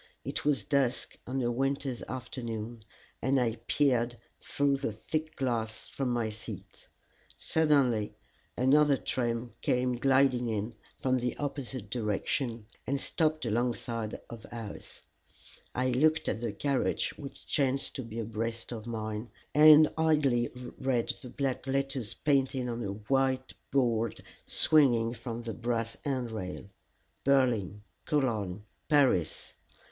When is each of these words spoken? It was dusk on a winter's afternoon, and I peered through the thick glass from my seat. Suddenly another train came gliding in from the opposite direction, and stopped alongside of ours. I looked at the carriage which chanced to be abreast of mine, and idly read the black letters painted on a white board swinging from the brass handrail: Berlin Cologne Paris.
It 0.23 0.43
was 0.43 0.63
dusk 0.63 1.15
on 1.27 1.43
a 1.43 1.51
winter's 1.51 2.01
afternoon, 2.09 2.81
and 3.21 3.39
I 3.39 3.57
peered 3.67 4.17
through 4.41 4.77
the 4.77 4.91
thick 4.91 5.35
glass 5.35 5.89
from 5.89 6.09
my 6.09 6.31
seat. 6.31 6.87
Suddenly 7.37 8.15
another 8.57 8.97
train 8.97 9.53
came 9.61 9.95
gliding 9.95 10.49
in 10.49 10.73
from 10.99 11.19
the 11.19 11.37
opposite 11.37 11.91
direction, 11.91 12.65
and 12.87 12.99
stopped 12.99 13.45
alongside 13.45 14.19
of 14.27 14.43
ours. 14.51 15.01
I 15.75 15.91
looked 15.91 16.27
at 16.27 16.41
the 16.41 16.51
carriage 16.51 17.11
which 17.15 17.45
chanced 17.45 17.93
to 17.97 18.01
be 18.03 18.17
abreast 18.17 18.71
of 18.71 18.87
mine, 18.87 19.29
and 19.53 19.87
idly 19.99 20.47
read 20.79 21.09
the 21.21 21.29
black 21.29 21.67
letters 21.67 22.15
painted 22.15 22.67
on 22.67 22.83
a 22.83 22.93
white 22.93 23.53
board 23.69 24.23
swinging 24.47 25.13
from 25.13 25.43
the 25.43 25.53
brass 25.53 25.95
handrail: 26.03 26.65
Berlin 27.23 27.83
Cologne 28.05 28.63
Paris. 28.89 29.53